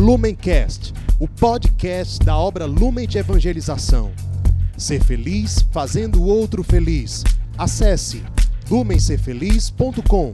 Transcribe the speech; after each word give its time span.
Lumencast, 0.00 0.94
o 1.20 1.28
podcast 1.28 2.24
da 2.24 2.34
obra 2.34 2.64
Lumen 2.64 3.06
de 3.06 3.18
Evangelização. 3.18 4.10
Ser 4.74 5.04
feliz 5.04 5.60
fazendo 5.70 6.22
o 6.22 6.26
outro 6.26 6.64
feliz. 6.64 7.22
Acesse 7.58 8.24
lumencerfeliz.com. 8.70 10.32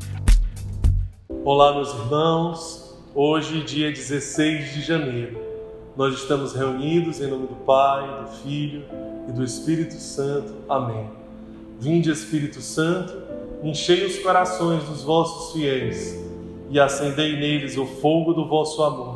Olá, 1.45 1.75
meus 1.75 1.93
irmãos. 1.93 2.95
Hoje, 3.13 3.65
dia 3.65 3.91
16 3.91 4.73
de 4.73 4.83
janeiro, 4.83 5.37
nós 5.97 6.15
estamos 6.15 6.55
reunidos 6.55 7.21
em 7.21 7.27
nome 7.27 7.49
do 7.49 7.57
Pai, 7.57 8.23
do 8.23 8.29
Filho 8.45 8.85
e 9.29 9.33
do 9.33 9.43
Espírito 9.43 9.95
Santo. 9.95 10.55
Amém. 10.69 11.11
Vinde, 11.81 12.09
Espírito 12.09 12.61
Santo, 12.61 13.13
enchei 13.65 14.07
os 14.07 14.17
corações 14.21 14.85
dos 14.85 15.03
vossos 15.03 15.53
fiéis 15.53 16.25
e 16.71 16.79
acendei 16.79 17.35
neles 17.35 17.77
o 17.77 17.85
fogo 17.85 18.33
do 18.33 18.47
vosso 18.47 18.81
amor. 18.85 19.16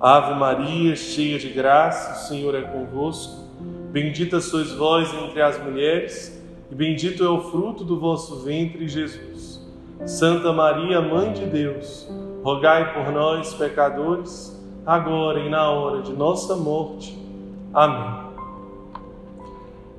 Ave 0.00 0.34
Maria, 0.34 0.94
cheia 0.94 1.38
de 1.38 1.48
graça, 1.48 2.12
o 2.12 2.28
Senhor 2.28 2.54
é 2.54 2.62
convosco. 2.62 3.44
Bendita 3.90 4.40
sois 4.40 4.72
vós 4.72 5.12
entre 5.14 5.40
as 5.40 5.62
mulheres, 5.62 6.42
e 6.70 6.74
bendito 6.74 7.24
é 7.24 7.28
o 7.28 7.40
fruto 7.50 7.82
do 7.82 7.98
vosso 7.98 8.40
ventre, 8.40 8.86
Jesus. 8.86 9.64
Santa 10.04 10.52
Maria, 10.52 11.00
Mãe 11.00 11.32
de 11.32 11.46
Deus, 11.46 12.06
rogai 12.42 12.92
por 12.92 13.10
nós, 13.10 13.54
pecadores, 13.54 14.54
agora 14.84 15.40
e 15.40 15.48
na 15.48 15.70
hora 15.70 16.02
de 16.02 16.12
nossa 16.12 16.54
morte. 16.54 17.18
Amém. 17.72 18.26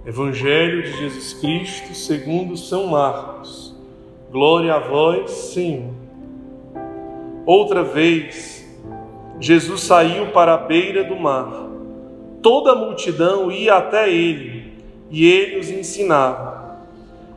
Evangelho 0.06 0.84
de 0.84 0.92
Jesus 0.92 1.34
Cristo, 1.34 1.94
segundo 1.94 2.56
São 2.56 2.88
Marcos. 2.88 3.76
Glória 4.32 4.76
a 4.76 4.80
vós, 4.80 5.32
Senhor. 5.32 5.92
Outra 7.46 7.84
vez, 7.84 8.57
Jesus 9.40 9.82
saiu 9.82 10.28
para 10.28 10.56
a 10.56 10.58
beira 10.58 11.04
do 11.04 11.16
mar. 11.16 11.70
Toda 12.42 12.72
a 12.72 12.76
multidão 12.76 13.52
ia 13.52 13.76
até 13.76 14.12
ele 14.12 14.74
e 15.12 15.26
ele 15.26 15.60
os 15.60 15.70
ensinava. 15.70 16.80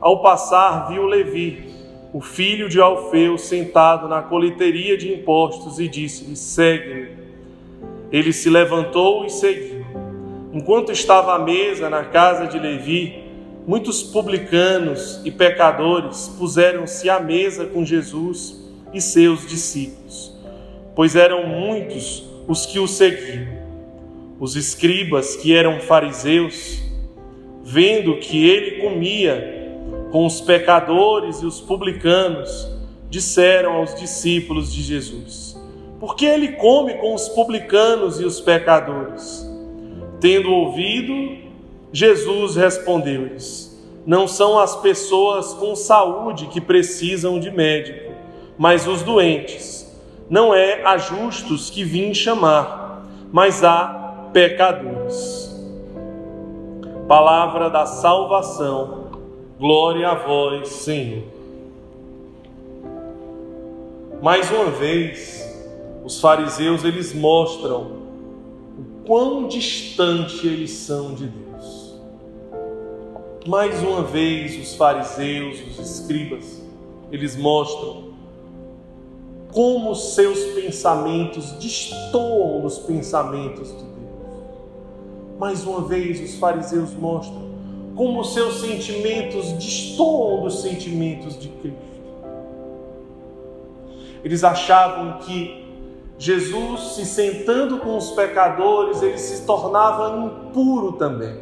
Ao 0.01 0.23
passar, 0.23 0.89
viu 0.89 1.05
Levi, 1.05 1.69
o 2.13 2.23
filho 2.23 2.71
de 2.71 2.81
Alfeu, 2.81 3.37
sentado 3.37 4.09
na 4.09 4.23
coleteria 4.23 4.97
de 4.97 5.13
impostos 5.13 5.79
e 5.79 5.87
disse-lhe: 5.87 6.37
Segue-me. 6.37 7.21
Ele 8.11 8.33
se 8.33 8.49
levantou 8.49 9.27
e 9.27 9.31
seguiu. 9.31 9.85
Enquanto 10.53 10.91
estava 10.91 11.35
à 11.35 11.39
mesa 11.39 11.91
na 11.91 12.03
casa 12.03 12.47
de 12.47 12.59
Levi, 12.59 13.23
muitos 13.67 14.03
publicanos 14.03 15.21
e 15.25 15.31
pecadores 15.31 16.29
puseram-se 16.39 17.11
à 17.11 17.21
mesa 17.21 17.67
com 17.67 17.85
Jesus 17.85 18.59
e 18.93 19.01
seus 19.01 19.47
discípulos 19.47 20.40
pois 20.95 21.17
eram 21.17 21.47
muitos 21.47 22.25
os 22.47 22.67
que 22.67 22.79
o 22.79 22.87
seguiam. 22.87 23.47
Os 24.39 24.57
escribas, 24.57 25.37
que 25.37 25.55
eram 25.55 25.81
fariseus, 25.81 26.83
vendo 27.63 28.17
que 28.17 28.49
ele 28.49 28.81
comia 28.81 29.61
com 30.11 30.27
os 30.27 30.41
pecadores 30.41 31.43
e 31.43 31.47
os 31.47 31.61
publicanos, 31.61 32.69
disseram 33.09 33.75
aos 33.75 33.95
discípulos 33.95 34.73
de 34.73 34.83
Jesus: 34.83 35.57
Por 35.99 36.17
que 36.17 36.25
ele 36.25 36.53
come 36.53 36.95
com 36.95 37.15
os 37.15 37.29
publicanos 37.29 38.21
e 38.21 38.25
os 38.25 38.41
pecadores? 38.41 39.47
Tendo 40.21 40.51
ouvido, 40.51 41.39
Jesus 41.93 42.57
respondeu-lhes: 42.57 43.79
Não 44.07 44.27
são 44.27 44.59
as 44.59 44.75
pessoas 44.77 45.53
com 45.55 45.77
saúde 45.77 46.47
que 46.47 46.61
precisam 46.61 47.39
de 47.39 47.51
médico, 47.51 48.13
mas 48.59 48.87
os 48.87 49.03
doentes 49.03 49.80
não 50.31 50.55
é 50.55 50.85
a 50.85 50.97
justos 50.97 51.69
que 51.69 51.83
vim 51.83 52.15
chamar, 52.15 53.05
mas 53.33 53.65
a 53.65 54.29
pecadores. 54.33 55.51
Palavra 57.09 57.69
da 57.69 57.85
salvação, 57.85 59.11
glória 59.59 60.09
a 60.09 60.15
vós, 60.15 60.69
Senhor. 60.69 61.25
Mais 64.23 64.49
uma 64.53 64.67
vez, 64.67 65.45
os 66.05 66.21
fariseus 66.21 66.85
eles 66.85 67.13
mostram 67.13 67.99
o 68.79 69.05
quão 69.05 69.49
distante 69.49 70.47
eles 70.47 70.71
são 70.71 71.13
de 71.13 71.27
Deus. 71.27 71.97
Mais 73.49 73.83
uma 73.83 74.03
vez, 74.03 74.57
os 74.61 74.77
fariseus, 74.77 75.61
os 75.61 75.79
escribas, 75.81 76.63
eles 77.11 77.35
mostram 77.35 78.10
como 79.53 79.95
seus 79.95 80.39
pensamentos 80.55 81.53
destoam 81.53 82.61
dos 82.61 82.79
pensamentos 82.79 83.69
de 83.69 83.85
Deus. 83.85 83.91
Mais 85.39 85.65
uma 85.65 85.83
vez, 85.83 86.21
os 86.21 86.39
fariseus 86.39 86.93
mostram 86.95 87.51
como 87.97 88.25
seus 88.25 88.61
sentimentos 88.61 89.53
destoam 89.53 90.43
dos 90.43 90.63
sentimentos 90.63 91.39
de 91.39 91.49
Cristo. 91.49 91.79
Eles 94.25 94.45
achavam 94.45 95.19
que 95.19 95.67
Jesus, 96.19 96.95
se 96.95 97.05
sentando 97.05 97.79
com 97.79 97.97
os 97.97 98.11
pecadores, 98.13 99.03
ele 99.03 99.19
se 99.19 99.45
tornava 99.45 100.19
impuro 100.19 100.93
também. 100.93 101.41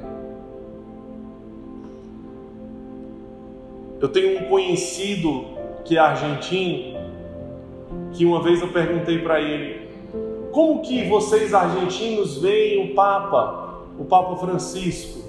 Eu 4.01 4.09
tenho 4.09 4.41
um 4.41 4.49
conhecido 4.49 5.45
que 5.85 5.97
é 5.97 6.01
argentino 6.01 6.98
que 8.19 8.27
uma 8.27 8.43
vez 8.43 8.61
eu 8.61 8.69
perguntei 8.69 9.19
para 9.19 9.41
ele: 9.41 9.89
como 10.51 10.83
que 10.83 11.09
vocês 11.09 11.55
argentinos 11.55 12.39
veem 12.39 12.91
o 12.91 12.95
Papa, 12.95 13.85
o 13.97 14.05
Papa 14.05 14.35
Francisco? 14.37 15.21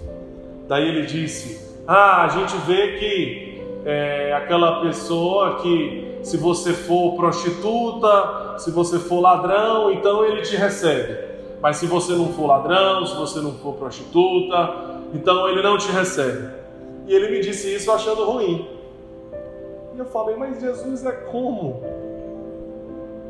Daí 0.67 0.87
ele 0.87 1.05
disse: 1.05 1.77
ah, 1.87 2.23
a 2.23 2.27
gente 2.29 2.57
vê 2.65 2.97
que 2.97 3.61
é 3.85 4.33
aquela 4.33 4.81
pessoa 4.81 5.57
que 5.57 6.17
se 6.23 6.35
você 6.35 6.73
for 6.73 7.15
prostituta, 7.15 8.57
se 8.57 8.71
você 8.71 8.97
for 8.97 9.19
ladrão, 9.21 9.91
então 9.91 10.25
ele 10.25 10.41
te 10.41 10.55
recebe. 10.55 11.29
Mas 11.61 11.77
se 11.77 11.85
você 11.85 12.13
não 12.13 12.29
for 12.29 12.47
ladrão, 12.47 13.05
se 13.05 13.15
você 13.15 13.39
não 13.39 13.53
for 13.53 13.75
prostituta, 13.75 15.01
então 15.13 15.47
ele 15.47 15.61
não 15.61 15.77
te 15.77 15.91
recebe. 15.91 16.49
E 17.05 17.13
ele 17.13 17.29
me 17.29 17.39
disse 17.41 17.73
isso 17.73 17.91
achando 17.91 18.25
ruim. 18.25 18.67
E 19.95 19.99
eu 19.99 20.05
falei, 20.05 20.35
mas 20.35 20.59
Jesus 20.59 21.05
é 21.05 21.11
como? 21.11 21.83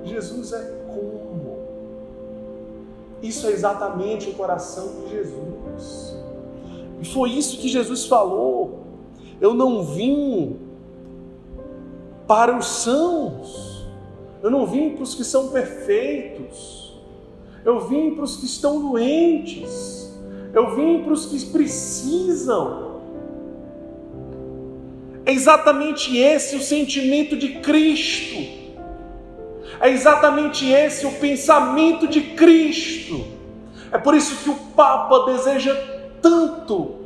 Jesus 0.03 0.53
é 0.53 0.83
como. 0.87 1.59
Isso 3.21 3.47
é 3.47 3.51
exatamente 3.51 4.29
o 4.29 4.33
coração 4.33 5.03
de 5.03 5.09
Jesus. 5.09 6.17
E 7.01 7.05
foi 7.05 7.31
isso 7.31 7.57
que 7.57 7.67
Jesus 7.67 8.05
falou. 8.05 8.85
Eu 9.39 9.53
não 9.53 9.83
vim 9.83 10.57
para 12.27 12.57
os 12.57 12.67
sãos. 12.67 13.87
Eu 14.41 14.49
não 14.49 14.65
vim 14.65 14.91
para 14.91 15.03
os 15.03 15.15
que 15.15 15.23
são 15.23 15.49
perfeitos. 15.49 16.97
Eu 17.65 17.87
vim 17.87 18.15
para 18.15 18.23
os 18.23 18.37
que 18.37 18.45
estão 18.45 18.79
doentes. 18.79 20.13
Eu 20.53 20.75
vim 20.75 21.03
para 21.03 21.13
os 21.13 21.25
que 21.25 21.45
precisam. 21.47 22.89
É 25.25 25.31
exatamente 25.31 26.17
esse 26.17 26.55
o 26.55 26.61
sentimento 26.61 27.35
de 27.37 27.59
Cristo. 27.59 28.59
É 29.79 29.89
exatamente 29.89 30.69
esse 30.69 31.05
o 31.05 31.11
pensamento 31.13 32.07
de 32.07 32.21
Cristo. 32.21 33.25
É 33.91 33.97
por 33.97 34.13
isso 34.13 34.43
que 34.43 34.49
o 34.49 34.55
Papa 34.75 35.25
deseja 35.31 35.75
tanto 36.21 36.99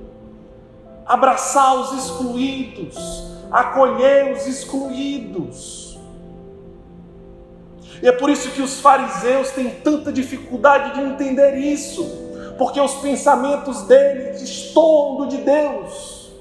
abraçar 1.06 1.76
os 1.76 1.94
excluídos, 1.94 2.98
acolher 3.52 4.34
os 4.34 4.48
excluídos. 4.48 6.00
E 8.02 8.08
é 8.08 8.12
por 8.12 8.30
isso 8.30 8.50
que 8.52 8.62
os 8.62 8.82
fariseus 8.82 9.52
têm 9.52 9.70
tanta 9.70 10.12
dificuldade 10.12 10.96
de 10.96 11.02
entender 11.02 11.58
isso, 11.58 12.04
porque 12.58 12.82
os 12.82 12.96
pensamentos 12.96 13.84
deles 13.84 14.42
destoam 14.42 15.18
do 15.18 15.28
de 15.28 15.38
Deus. 15.38 16.32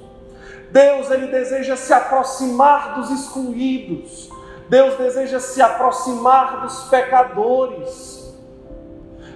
Deus 0.72 1.10
ele 1.10 1.26
deseja 1.26 1.76
se 1.76 1.92
aproximar 1.92 2.94
dos 2.94 3.10
excluídos, 3.10 4.28
Deus 4.72 4.96
deseja 4.96 5.38
se 5.38 5.60
aproximar 5.60 6.62
dos 6.62 6.84
pecadores. 6.84 8.34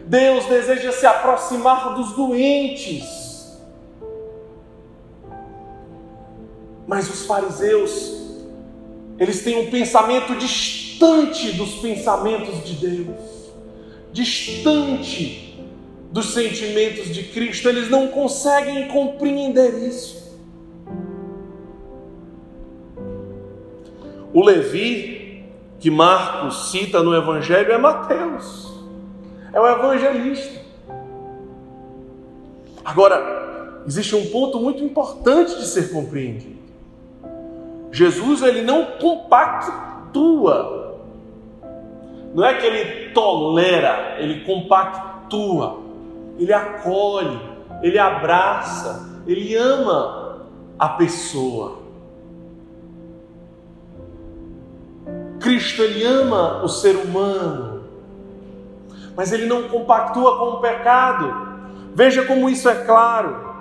Deus 0.07 0.47
deseja 0.47 0.91
se 0.93 1.05
aproximar 1.05 1.95
dos 1.95 2.13
doentes. 2.13 3.55
Mas 6.87 7.11
os 7.11 7.27
fariseus, 7.27 8.15
eles 9.19 9.45
têm 9.45 9.59
um 9.59 9.71
pensamento 9.71 10.35
distante 10.37 11.53
dos 11.53 11.81
pensamentos 11.83 12.65
de 12.65 12.73
Deus, 12.87 13.53
distante 14.13 15.63
dos 16.11 16.33
sentimentos 16.33 17.15
de 17.15 17.25
Cristo, 17.25 17.69
eles 17.69 17.91
não 17.91 18.09
conseguem 18.09 18.89
compreender 18.89 19.87
isso. 19.87 20.35
O 24.33 24.43
Levi, 24.43 25.16
que 25.87 25.91
Marcos 25.93 26.73
cita 26.73 27.01
no 27.01 27.15
Evangelho, 27.15 27.71
é 27.71 27.79
Mateus, 27.79 28.75
é 29.53 29.61
o 29.61 29.69
evangelista. 29.69 30.61
Agora, 32.85 33.85
existe 33.87 34.17
um 34.17 34.29
ponto 34.33 34.59
muito 34.59 34.83
importante 34.83 35.55
de 35.55 35.65
ser 35.65 35.93
compreendido. 35.93 36.57
Jesus 37.93 38.43
ele 38.43 38.63
não 38.63 38.85
compactua, 38.99 40.99
não 42.35 42.45
é 42.45 42.55
que 42.55 42.67
ele 42.67 43.11
tolera, 43.11 44.17
ele 44.19 44.45
compactua, 44.45 45.83
ele 46.37 46.53
acolhe, 46.53 47.41
ele 47.81 47.97
abraça, 47.97 49.23
ele 49.25 49.55
ama 49.55 50.49
a 50.77 50.89
pessoa. 50.89 51.86
Cristo 55.57 55.83
ele 55.83 56.05
ama 56.05 56.63
o 56.63 56.69
ser 56.69 56.97
humano, 56.97 57.85
mas 59.17 59.33
ele 59.33 59.47
não 59.47 59.63
compactua 59.63 60.37
com 60.37 60.45
o 60.51 60.61
pecado. 60.61 61.35
Veja 61.95 62.27
como 62.27 62.51
isso 62.51 62.69
é 62.69 62.75
claro. 62.85 63.55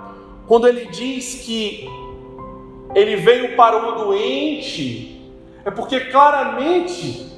Quando 0.46 0.68
ele 0.68 0.84
diz 0.86 1.42
que 1.42 1.88
ele 2.94 3.16
veio 3.16 3.56
para 3.56 3.78
o 3.78 4.04
doente, 4.04 5.26
é 5.64 5.70
porque 5.70 6.00
claramente 6.00 7.32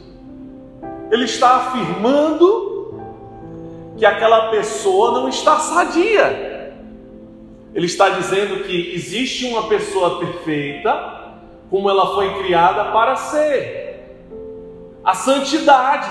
ele 1.08 1.24
está 1.24 1.58
afirmando 1.58 2.98
que 3.96 4.04
aquela 4.04 4.48
pessoa 4.48 5.12
não 5.12 5.28
está 5.28 5.54
sadia. 5.60 6.74
Ele 7.72 7.86
está 7.86 8.08
dizendo 8.08 8.64
que 8.64 8.92
existe 8.92 9.46
uma 9.46 9.68
pessoa 9.68 10.18
perfeita, 10.18 11.36
como 11.70 11.88
ela 11.88 12.12
foi 12.16 12.42
criada 12.42 12.86
para 12.86 13.14
ser 13.14 13.87
a 15.08 15.14
santidade. 15.14 16.10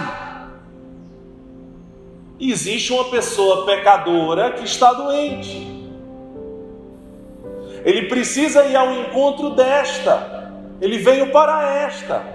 Existe 2.39 2.91
uma 2.91 3.05
pessoa 3.11 3.63
pecadora 3.63 4.53
que 4.53 4.63
está 4.63 4.91
doente. 4.91 5.67
Ele 7.85 8.07
precisa 8.07 8.65
ir 8.65 8.75
ao 8.75 8.91
encontro 8.93 9.51
desta. 9.51 10.51
Ele 10.81 10.97
veio 10.97 11.31
para 11.31 11.75
esta. 11.83 12.25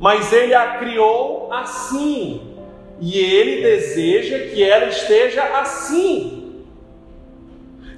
Mas 0.00 0.32
ele 0.32 0.54
a 0.54 0.78
criou 0.78 1.52
assim. 1.52 2.56
E 2.98 3.18
ele 3.18 3.60
deseja 3.60 4.54
que 4.54 4.64
ela 4.64 4.86
esteja 4.86 5.42
assim. 5.60 6.64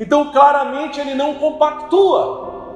Então, 0.01 0.33
claramente, 0.33 0.99
ele 0.99 1.15
não 1.15 1.35
compactua. 1.35 2.75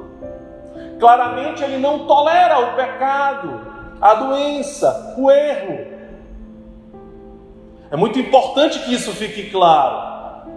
Claramente, 1.01 1.65
ele 1.65 1.79
não 1.79 2.07
tolera 2.07 2.61
o 2.61 2.77
pecado 2.77 3.72
a 4.03 4.15
doença, 4.15 5.15
o 5.17 5.31
erro. 5.31 5.87
É 7.89 7.97
muito 7.97 8.19
importante 8.19 8.81
que 8.81 8.93
isso 8.93 9.13
fique 9.13 9.49
claro. 9.49 10.51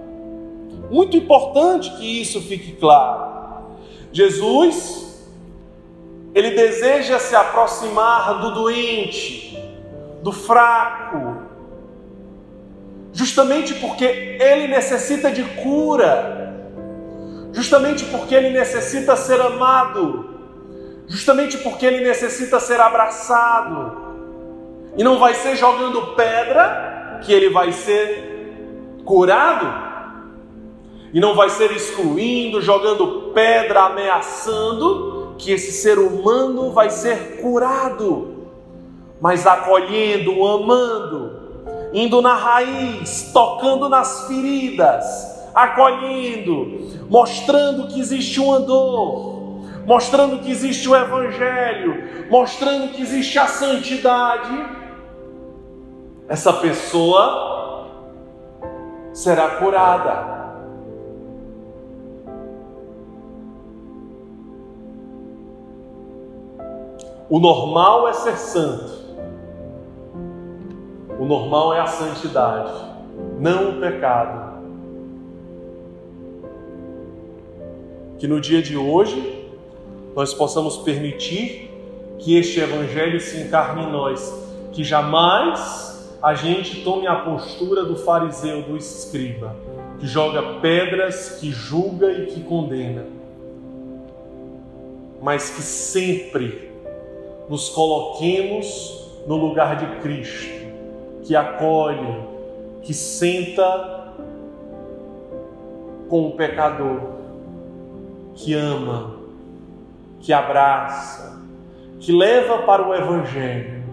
Muito 0.90 1.16
importante 1.16 1.92
que 1.92 2.22
isso 2.22 2.42
fique 2.42 2.72
claro. 2.72 3.76
Jesus, 4.12 5.30
ele 6.34 6.52
deseja 6.52 7.20
se 7.20 7.36
aproximar 7.36 8.42
do 8.42 8.52
doente, 8.52 9.56
do 10.24 10.32
fraco, 10.32 11.38
justamente 13.14 13.76
porque 13.76 14.06
ele 14.06 14.68
necessita 14.68 15.32
de 15.32 15.44
cura, 15.44 16.52
justamente 17.54 18.06
porque 18.06 18.34
ele 18.34 18.50
necessita 18.50 19.16
ser 19.16 19.40
amado 19.40 20.35
justamente 21.08 21.58
porque 21.60 21.86
ele 21.86 22.04
necessita 22.04 22.60
ser 22.60 22.80
abraçado. 22.80 24.06
E 24.98 25.04
não 25.04 25.20
vai 25.20 25.34
ser 25.34 25.56
jogando 25.56 26.16
pedra 26.16 27.20
que 27.24 27.34
ele 27.34 27.50
vai 27.50 27.72
ser 27.72 29.02
curado. 29.04 29.86
E 31.14 31.20
não 31.20 31.36
vai 31.36 31.50
ser 31.50 31.72
excluindo, 31.72 32.62
jogando 32.62 33.32
pedra, 33.34 33.84
ameaçando 33.84 35.36
que 35.38 35.52
esse 35.52 35.72
ser 35.72 36.00
humano 36.00 36.72
vai 36.72 36.90
ser 36.90 37.42
curado. 37.42 38.48
Mas 39.22 39.48
acolhendo, 39.48 40.46
amando, 40.46 41.46
indo 41.94 42.22
na 42.22 42.36
raiz, 42.36 43.32
tocando 43.34 43.88
nas 43.88 44.28
feridas, 44.28 45.06
acolhendo, 45.54 47.08
mostrando 47.10 47.88
que 47.88 48.00
existe 48.00 48.40
uma 48.42 48.60
dor, 48.60 49.35
mostrando 49.86 50.40
que 50.40 50.50
existe 50.52 50.90
o 50.90 50.96
Evangelho, 50.96 52.28
mostrando 52.30 52.92
que 52.92 53.02
existe 53.02 53.38
a 53.38 53.48
santidade, 53.48 54.86
essa 56.28 56.52
pessoa 56.54 57.92
será 59.14 59.58
curada. 59.58 60.36
O 67.30 67.40
normal 67.40 68.08
é 68.08 68.14
ser 68.14 68.38
santo. 68.38 69.06
O 71.20 71.26
normal 71.26 71.74
é 71.74 71.80
a 71.80 71.88
santidade, 71.88 72.74
não 73.40 73.72
o 73.72 73.80
pecado. 73.80 74.56
Que 78.18 78.28
no 78.28 78.42
dia 78.42 78.62
de 78.62 78.78
hoje 78.78 79.35
nós 80.16 80.34
possamos 80.34 80.78
permitir 80.78 81.70
que 82.18 82.38
este 82.38 82.60
Evangelho 82.62 83.20
se 83.20 83.38
encarne 83.42 83.84
em 83.84 83.92
nós, 83.92 84.34
que 84.72 84.84
jamais 84.84 86.18
a 86.22 86.34
gente 86.34 86.84
tome 86.84 87.06
a 87.06 87.16
postura 87.18 87.84
do 87.84 87.98
fariseu, 87.98 88.62
do 88.64 88.78
escriba, 88.78 89.56
que 90.00 90.08
joga 90.08 90.60
pedras, 90.62 91.38
que 91.40 91.52
julga 91.52 92.12
e 92.12 92.28
que 92.28 92.42
condena, 92.42 93.06
mas 95.22 95.50
que 95.50 95.62
sempre 95.62 96.72
nos 97.50 97.70
coloquemos 97.70 99.06
no 99.28 99.36
lugar 99.36 99.76
de 99.76 100.02
Cristo, 100.02 100.66
que 101.24 101.36
acolhe, 101.36 102.24
que 102.82 102.94
senta 102.94 104.14
com 106.08 106.28
o 106.28 106.32
pecador, 106.32 107.02
que 108.34 108.54
ama, 108.54 109.25
que 110.26 110.34
abraça, 110.34 111.40
que 112.00 112.12
leva 112.12 112.64
para 112.64 112.88
o 112.88 112.96
Evangelho, 112.96 113.84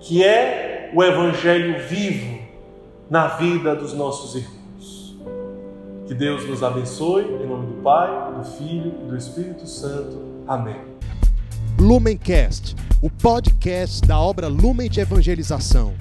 que 0.00 0.24
é 0.24 0.90
o 0.92 1.02
Evangelho 1.02 1.78
vivo 1.88 2.40
na 3.08 3.28
vida 3.28 3.76
dos 3.76 3.94
nossos 3.94 4.34
irmãos. 4.34 5.16
Que 6.08 6.14
Deus 6.14 6.44
nos 6.48 6.60
abençoe, 6.64 7.22
em 7.22 7.46
nome 7.46 7.66
do 7.66 7.82
Pai, 7.82 8.10
do 8.34 8.44
Filho 8.58 8.94
e 9.04 9.08
do 9.08 9.16
Espírito 9.16 9.64
Santo. 9.68 10.20
Amém. 10.48 10.80
Lumencast, 11.78 12.74
o 13.00 13.08
podcast 13.08 14.04
da 14.04 14.18
obra 14.18 14.48
Lumen 14.48 14.90
de 14.90 14.98
Evangelização. 14.98 15.94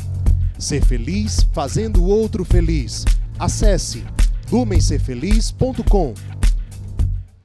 Ser 0.58 0.84
feliz 0.84 1.48
fazendo 1.54 2.02
o 2.02 2.08
outro 2.08 2.44
feliz. 2.44 3.06
Acesse 3.38 4.04
lumencerfeliz.com. 4.52 6.14